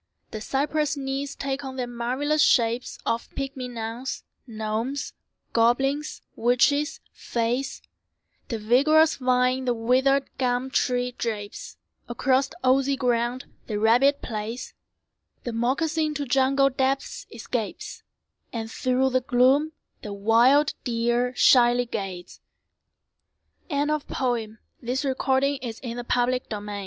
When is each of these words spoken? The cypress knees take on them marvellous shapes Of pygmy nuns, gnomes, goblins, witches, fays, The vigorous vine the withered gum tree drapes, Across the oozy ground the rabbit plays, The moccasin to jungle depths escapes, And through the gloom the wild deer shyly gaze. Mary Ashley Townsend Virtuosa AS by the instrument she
The 0.31 0.41
cypress 0.41 0.97
knees 0.97 1.35
take 1.35 1.63
on 1.63 1.75
them 1.75 1.95
marvellous 1.95 2.41
shapes 2.41 2.97
Of 3.05 3.29
pygmy 3.35 3.69
nuns, 3.69 4.23
gnomes, 4.47 5.13
goblins, 5.53 6.23
witches, 6.35 6.99
fays, 7.13 7.83
The 8.47 8.57
vigorous 8.57 9.17
vine 9.17 9.65
the 9.65 9.75
withered 9.75 10.25
gum 10.39 10.71
tree 10.71 11.11
drapes, 11.11 11.77
Across 12.09 12.47
the 12.47 12.67
oozy 12.67 12.95
ground 12.95 13.45
the 13.67 13.77
rabbit 13.77 14.23
plays, 14.23 14.73
The 15.43 15.53
moccasin 15.53 16.15
to 16.15 16.25
jungle 16.25 16.71
depths 16.71 17.27
escapes, 17.31 18.01
And 18.51 18.71
through 18.71 19.11
the 19.11 19.21
gloom 19.21 19.71
the 20.01 20.13
wild 20.13 20.73
deer 20.83 21.31
shyly 21.35 21.85
gaze. 21.85 22.41
Mary 23.69 23.81
Ashley 23.91 23.99
Townsend 24.11 24.57
Virtuosa 24.81 25.57
AS 25.61 25.79
by 25.79 25.91
the 25.91 26.33
instrument 26.33 26.69
she 26.69 26.79